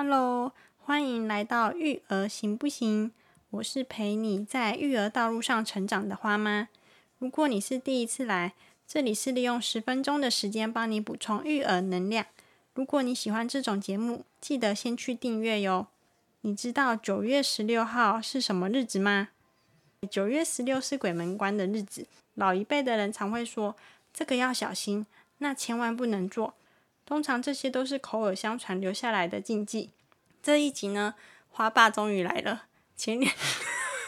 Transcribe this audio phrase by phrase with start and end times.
[0.00, 3.10] Hello，欢迎来到育儿行不行？
[3.50, 6.68] 我是陪你在育儿道路上成长的花妈。
[7.18, 8.52] 如果你是第一次来，
[8.86, 12.24] 这里是利用十分钟的时间帮你补充育儿能量。
[12.74, 15.88] 如果你喜欢这种节目，记得先去订阅哟。
[16.42, 19.30] 你知道九月十六号是什么日子吗？
[20.08, 23.74] 九月十六是鬼门关的日子，老一辈的人常会说
[24.14, 25.04] 这个要小心，
[25.38, 26.54] 那千万不能做。
[27.08, 29.88] 通常这些都是口耳相传留下来的禁忌。
[30.42, 31.14] 这一集呢，
[31.48, 32.66] 花爸终于来了。
[32.94, 33.32] 前两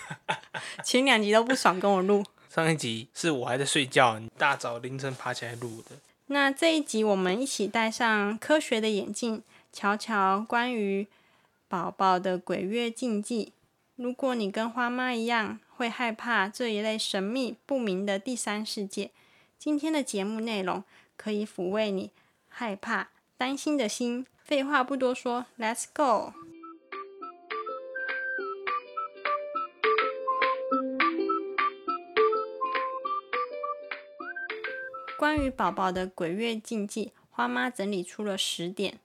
[0.84, 5.96] 前两集都不爽跟我录，上一集是我还在睡觉，你大早凌晨爬起来录的。
[6.27, 11.06] 那这一集我们一起戴上科学的眼镜，瞧瞧关于
[11.69, 13.55] 宝宝的鬼月禁忌。
[13.96, 19.10] 如果你跟花妈一样会害怕这一类神秘不明的第三世界，
[19.58, 20.84] 今天的节目内容
[21.16, 22.10] 可以抚慰你。
[22.50, 24.27] 害怕、担心的心。
[24.45, 26.34] 废话不多说，Let's go。
[35.16, 38.98] 关于宝宝的鬼月禁忌，花妈整理出了十点，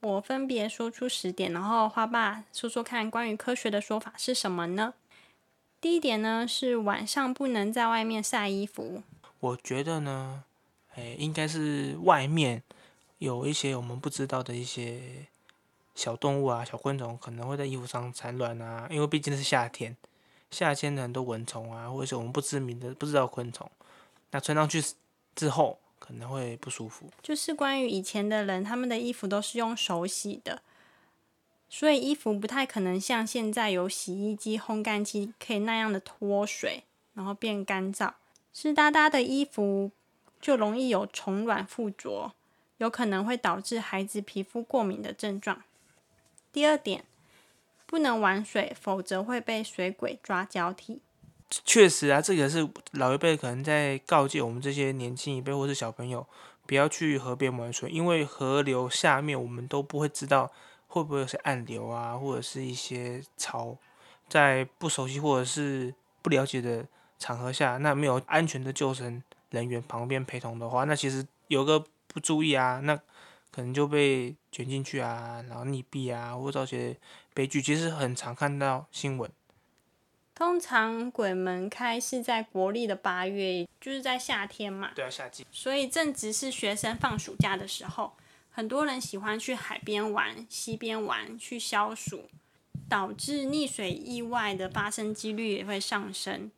[0.00, 4.94] 我分别说出十点，然后花爸说说看，关于科学的说法是什么呢？
[5.80, 9.02] 第一点呢是晚上不能在外面晒衣服。
[9.40, 10.44] 我觉得呢，
[10.94, 12.62] 哎，应该是外面。
[13.18, 15.26] 有一些我们不知道的一些
[15.94, 18.86] 小动物啊、小昆虫，可能会在衣服上产卵啊。
[18.90, 19.96] 因为毕竟是夏天，
[20.50, 23.68] 夏天的很多蚊虫啊，或者是我们不知名的、不知道昆虫，
[24.30, 24.82] 那穿上去
[25.34, 27.10] 之后可能会不舒服。
[27.20, 30.62] 就是关于以前的人，他们的衣服都是用手洗的，
[31.68, 38.12] 所以衣服不太可能像现在有洗衣机、烘干机可以那样的脱水，然后变干燥。
[38.52, 39.90] 湿哒哒的衣服
[40.40, 42.32] 就容易有虫卵附着。
[42.78, 45.62] 有可能会导致孩子皮肤过敏的症状。
[46.52, 47.04] 第二点，
[47.86, 51.00] 不能玩水，否则会被水鬼抓交替。
[51.50, 56.26] 确实啊，这个是老一辈可能在告诫我们这些年轻一辈或是小朋友，
[56.66, 60.50] 不要去河边玩水，因为河流下面我们都不会知道
[60.86, 63.76] 会不会有些暗流啊，或者是一些潮，
[64.28, 66.86] 在不熟悉或者是不了解的
[67.18, 71.84] 场合下，那没有安全的救生人员旁边陪同的话，那其实有个。
[72.08, 72.96] 不注意啊，那
[73.50, 76.96] 可能就被卷进去啊，然后溺毙啊，或者造些
[77.32, 77.62] 悲剧。
[77.62, 79.30] 其实很常看到新闻。
[80.34, 84.92] 通常鬼门开是在国历的八月，就是在夏天嘛。
[84.94, 85.46] 对啊，夏季。
[85.50, 88.12] 所以正值是学生放暑假的时候，
[88.50, 92.28] 很多人喜欢去海边玩、溪边玩，去消暑，
[92.88, 96.52] 导致溺水意外的发生几率也会上升。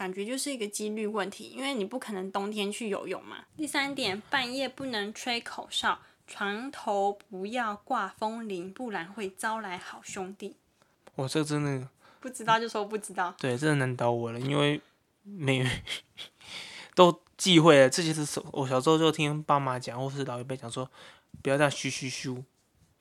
[0.00, 3.44] 感觉就是一个几率问题，因为你不可能冬天去游泳嘛。
[3.54, 10.56] 第三点，半夜不能吹口哨，床头不要挂风铃，不然会招来好兄弟。
[11.16, 11.86] 我这真的
[12.18, 13.34] 不知道就说不知道。
[13.38, 14.80] 对，真的难倒我了，因为
[15.22, 15.68] 没
[16.96, 17.90] 都忌讳了。
[17.90, 20.90] 这些是我小时候就听爸妈讲，或是老一辈讲说，
[21.42, 22.42] 不要这样嘘嘘嘘，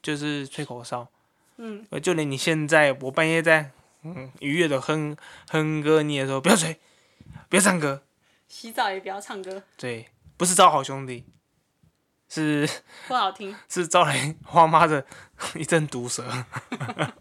[0.01, 1.07] 就是吹口哨。
[1.55, 3.71] 嗯，就连你现在，我半夜在
[4.03, 5.15] 嗯愉悦的哼
[5.47, 6.77] 哼歌，你也说不要吹。
[7.49, 8.03] 不要唱歌，
[8.47, 9.63] 洗澡也不要唱歌。
[9.77, 11.25] 对，不是招好兄弟，
[12.27, 12.69] 是
[13.07, 15.05] 不好听， 是招来花妈的
[15.55, 16.23] 一阵毒舌。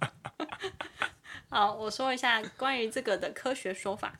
[1.50, 4.14] 好，我说一下关于这个的科学说法。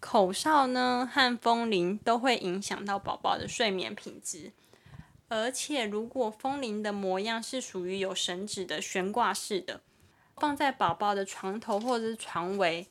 [0.00, 4.52] 口哨呢和风铃都会影响到宝宝的睡眠品质，
[5.28, 9.80] 而且如果风铃的模样是属于有绳子的悬挂式的，
[10.36, 12.86] 放在宝宝的床头或者是床围，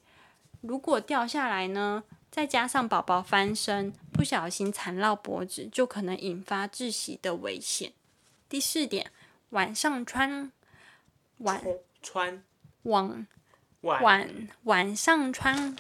[0.60, 2.04] 如果掉下来呢？
[2.38, 7.94] 再加上宝宝翻身不小心缠绕脖子，就可能引发窒息的危险。
[8.48, 9.12] 第四点，
[9.50, 10.52] 晚上穿
[11.40, 11.64] 晚
[12.04, 12.44] 穿
[12.84, 13.26] 晚
[13.82, 15.76] 晚晚上穿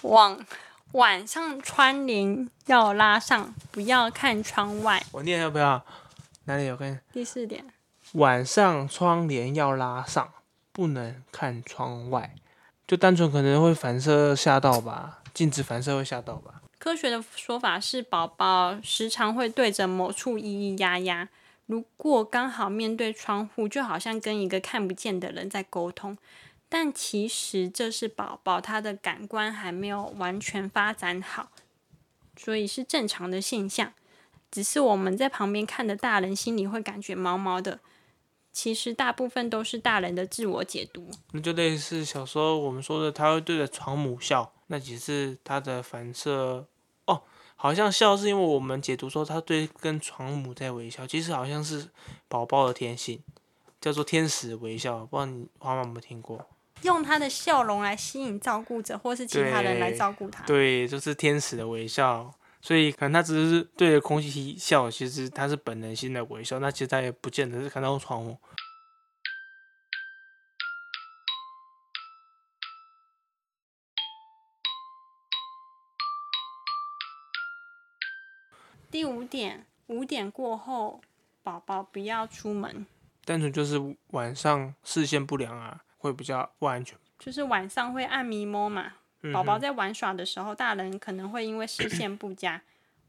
[0.00, 0.46] 晚
[0.92, 5.04] 晚上穿帘要拉上，不要看窗外。
[5.12, 5.84] 我念要不要？
[6.44, 7.02] 哪里有看？
[7.12, 7.62] 第四点，
[8.12, 10.32] 晚上窗帘要拉上，
[10.72, 12.34] 不能看窗外。
[12.88, 16.62] 就单纯可能会反射吓到吧，镜子反射会吓到吧。
[16.78, 21.28] 科学的说法是，宝宝时常会对着某处咿咿呀呀，
[21.66, 26.16] 如果刚好面对窗户，就好像跟一个看不见的人在沟通。
[26.70, 31.50] 但其实这是宝宝他的感官还没有完全发展好，
[32.38, 33.92] 所以是正常的现象。
[34.50, 37.80] 只是我们在旁边看的大人心里会感觉毛毛的。
[38.52, 46.66] 其实大部分都是大人的自我解读，那就类似小时候我们说的，他会对着床母笑，那只是他的反射
[47.06, 47.22] 哦，
[47.54, 51.88] 好像笑是因为我们解读说他对跟床母在微笑，其实好像是
[52.26, 53.22] 宝宝的天性，
[53.80, 55.06] 叫做天使微笑。
[55.06, 56.44] 不知道你妈妈有没有听过？
[56.82, 60.44] 用他的笑容来吸引照顾者，或是其他人来照顾他。
[60.44, 62.32] 对，就是天使的微笑。
[62.60, 66.58] 所以可能他只是对着空气笑，其实他是本能性的微笑。
[66.58, 68.36] 那其实他也不见得是看到窗户。
[78.90, 81.02] 第五点，五点过后，
[81.42, 82.86] 宝宝不要出门。
[83.24, 86.98] 单纯就是晚上视线不良啊，会比较不安全。
[87.18, 88.94] 就是晚上会暗迷摸嘛。
[89.32, 92.62] 宝宝在玩耍的时候，大人可能会因为视线不佳，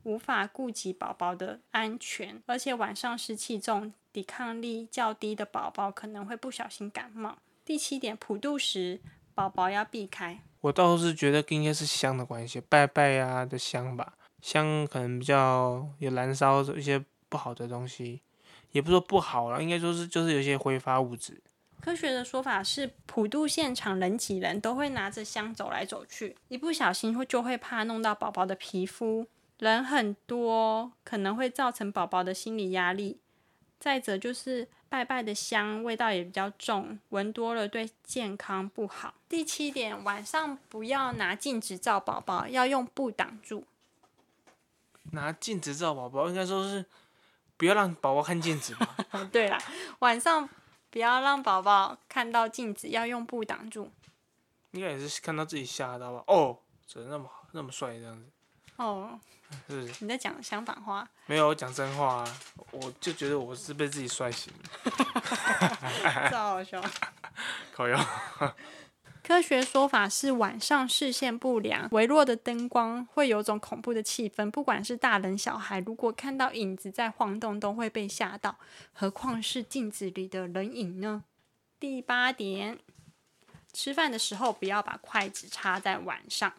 [0.04, 7.38] 无法顾及宝宝的安全，而且晚上湿气重、抵抗力较低的宝宝可能会不小心感冒。
[7.64, 9.00] 第七点，普渡时
[9.36, 10.40] 宝宝要避开。
[10.62, 18.22] 我倒是觉得应该是香的关系，拜拜呀的香吧，香可能比较有燃烧一些不好的东西，
[18.72, 21.40] 也不说不好了，应该说是就是有些挥发物质。
[21.82, 29.26] 科学的说法是，普渡现场人挤人，都会拿着香走来走去，一不小心会就会怕弄到宝宝的皮肤。
[29.58, 33.20] 人很多，可能会造成宝宝的心理压力。
[33.80, 39.14] 再者就是拜拜的香味道也比较重，闻多了对健康不好。
[39.28, 43.66] 第七点，晚上不要拿镜子照宝宝，要用布挡住。
[45.12, 46.86] 拿镜子照宝宝，应该说是
[47.58, 48.98] 不要让宝宝看镜子吧？
[49.32, 49.58] 对啦，
[50.00, 50.48] 晚上。
[50.90, 53.92] 不要让宝宝看到镜子，要用布挡住。
[54.72, 56.24] 应该也是看到自己吓到吧？
[56.28, 58.26] 哦，怎么那么好，那么帅这样子？
[58.78, 59.20] 哦，
[59.68, 61.08] 是你在讲相反话？
[61.26, 62.40] 没有，我讲真话啊！
[62.72, 64.92] 我就觉得我是被自己帅醒了。
[66.30, 66.82] 这好笑。
[67.74, 68.00] 靠腰。
[69.30, 74.50] 科学说法是晚上视线不良，微弱的灯光会有种恐怖的气氛。
[74.50, 78.58] 不管是大人小孩，如果看到影子在晃动，都会被吓到，
[78.92, 81.24] 何况是镜子里的人影呢？
[81.80, 82.80] 第八点，
[83.72, 86.52] 吃饭的时候不要把筷子插在碗上。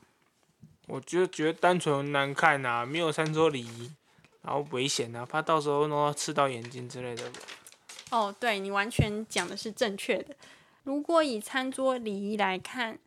[0.86, 3.90] 我觉得觉得单纯难看呐，没有餐桌礼仪，
[4.42, 7.24] 然后危险呐，怕到时候弄到刺到眼睛之类的。
[8.12, 10.36] 哦，对你完全讲的是正确的。
[10.82, 12.98] 如果以餐桌礼仪来看，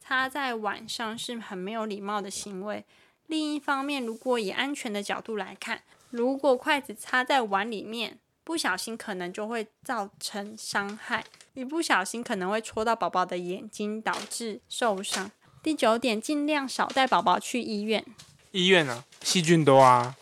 [0.00, 2.84] 插在碗上是很没有礼貌的行为。
[3.26, 11.24] 另一方面，如果以安全的角度来看，如果筷子插在碗里面，不小心可能就会造成伤害，
[11.54, 15.30] 一不小心可能会戳到宝宝的眼睛，导致受伤。
[15.62, 18.04] 第九点，尽量少带宝宝去医院。
[18.50, 20.14] 医院啊，细菌多啊。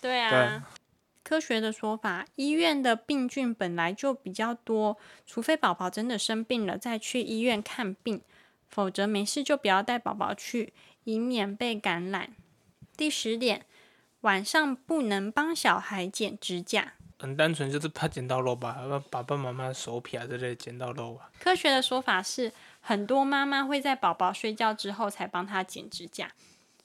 [0.00, 0.66] 对啊。
[1.28, 4.96] 科学的说法，医院的病菌本来就比较多，
[5.26, 8.22] 除非宝宝真的生病了再去医院看病，
[8.70, 10.72] 否则没事就不要带宝宝去，
[11.04, 12.34] 以免被感染。
[12.96, 13.66] 第十点，
[14.22, 16.94] 晚上不能帮小孩剪指甲。
[17.18, 18.78] 很单纯，就是怕剪到肉吧，
[19.10, 21.30] 爸爸妈妈手撇啊之类剪到肉吧。
[21.38, 26.32] 科学的说法是，很多妈妈会在宝宝睡觉之后才帮他剪指甲，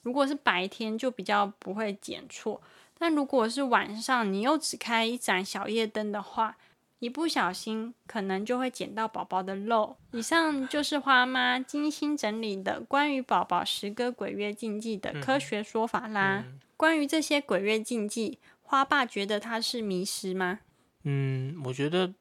[0.01, 2.61] 如果是白天就比较不会剪错。
[3.03, 6.55] 但如果是晚上，你又只开一盏小夜灯的话，
[6.99, 9.97] 一不小心可能就会捡到宝宝的肉。
[10.11, 16.45] 以上就是花妈精心整理的关于宝宝十个鬼月禁忌的科学说法啦。
[16.77, 20.61] 关于这些鬼月禁忌，花爸觉得它是迷失吗？
[21.03, 22.13] 嗯，我觉得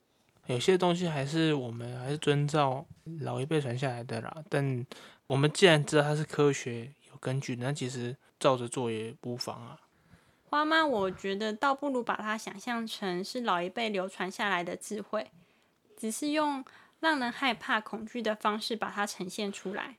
[0.46, 2.84] 有些东西还是我们还是遵照
[3.20, 4.42] 老一辈传下来的啦。
[4.48, 4.84] 但
[5.28, 9.78] 我们既然知道它是科学有根据，那其实照着做也无妨啊。
[10.52, 15.30] 花妈，我觉得倒不如把它想象成是老一辈流传下来的智慧，
[15.96, 16.62] 只是用
[17.00, 19.96] 让人害怕、恐惧的方式把它呈现出来。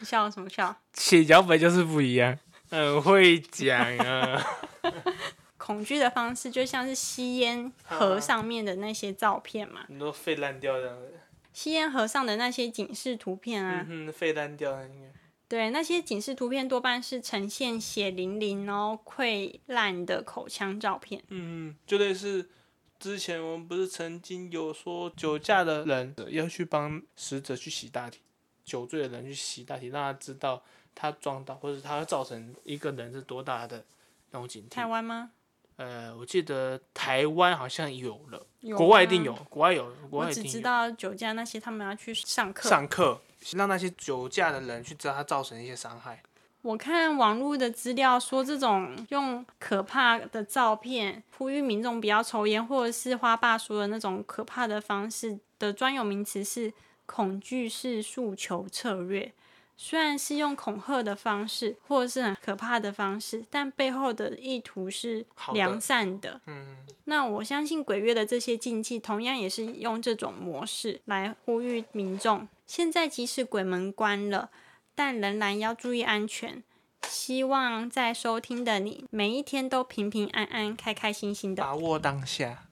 [0.00, 0.76] 你笑什么笑？
[0.94, 2.36] 写脚本就是不一样，
[2.70, 4.44] 很会讲啊。
[5.56, 11.20] 恐惧的方式就像是吸烟盒上面的那些照片嘛，你都废烂掉这样子。
[11.52, 15.06] 吸烟盒上的那些警示图片啊，嗯，废烂掉那个。
[15.48, 21.24] 对，那些警示图片多半是呈现血淋淋哦、溃烂的口腔照片。
[21.28, 22.50] 嗯，就类似
[22.98, 28.20] 之前我们不是曾经有说酒驾的人要去帮死者去洗大体，
[28.62, 30.62] 酒醉的人去洗大体，让他知道
[30.94, 33.82] 他撞到或者他造成一个人是多大的
[34.30, 34.74] 那种警惕。
[34.74, 35.30] 台湾吗？
[35.76, 40.48] 呃，我记得台湾好像有了，国外一定有，国外有，国外一定有。
[40.48, 42.68] 我只知道酒驾那些，他们要去上课。
[42.68, 43.22] 上课。
[43.52, 46.22] 让那些酒驾的人去知道他造成一些伤害。
[46.62, 56.72] 我看网络的资料说，这种用可怕的照片呼吁民众不要抽烟，或者是花爸说的那种可怕的方式的专有名词是
[57.06, 59.32] 恐惧式诉求策略。
[59.80, 66.40] 虽然是用恐吓的方式，或者是很可怕的方式，但背后的意图是良善的。
[66.46, 72.48] 嗯，那我相信鬼月的这些禁忌，同样也是用这种模式来呼吁民众。
[72.68, 74.50] 现在即使鬼门关了，
[74.94, 76.62] 但仍然要注意安全。
[77.08, 81.62] 希望在收听的你，每一天都平平安安、开开心心的。
[81.62, 82.64] 把握当下，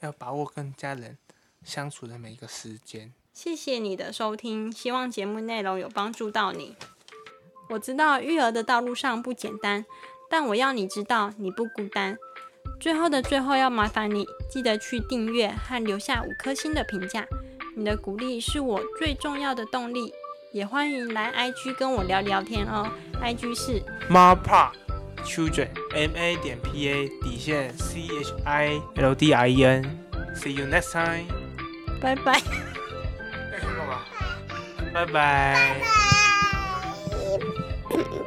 [0.00, 1.16] 要把握跟家人
[1.62, 3.12] 相处的每一个时间。
[3.32, 6.74] 谢谢你的收听，希望节目内容有帮助到你。
[7.70, 9.86] 我知道育儿的道路上不简单，
[10.28, 12.18] 但我要你知道你不孤单。
[12.80, 17.24] 最后的最后，要麻烦你记得去订阅和留下五颗星的评价，
[17.76, 20.12] 你的鼓励是我最重要的动力。
[20.52, 22.88] 也欢迎来 IG 跟我聊聊天哦
[23.20, 24.70] ，IG 是 Marpa
[25.24, 29.98] Children M A 点 P A 底线 C H I L D I E N。
[30.36, 31.26] See you next time。
[32.00, 32.40] 拜拜。
[34.92, 35.80] 拜拜。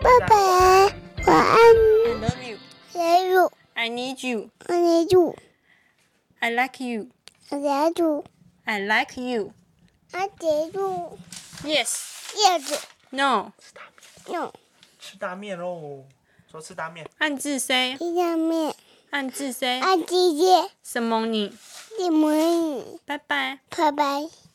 [0.01, 0.35] 爸爸，
[1.25, 2.57] 我爱你 I love you.
[2.93, 4.49] 你，我 I need you.
[4.67, 7.07] I need you.，I like you.
[7.51, 8.25] 我爱住，
[8.69, 9.53] I like you.
[10.11, 11.17] I like，you.
[11.63, 12.33] Yes.
[12.35, 12.83] Yes.
[13.11, 13.53] No.
[14.27, 14.51] No.
[14.99, 16.03] 吃大面喽！
[16.51, 17.09] 说吃大面。
[17.19, 17.93] 暗自 say.
[17.93, 18.75] 一下面，
[19.11, 19.79] 暗自 say.
[19.79, 21.55] 按姐姐，什么你？
[21.97, 23.59] 你，拜拜。
[23.69, 24.27] 拜拜。